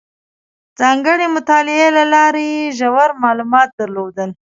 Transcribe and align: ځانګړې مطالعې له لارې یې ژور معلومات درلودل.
ځانګړې 0.79 1.27
مطالعې 1.35 1.87
له 1.97 2.03
لارې 2.13 2.43
یې 2.55 2.63
ژور 2.79 3.09
معلومات 3.23 3.69
درلودل. 3.79 4.29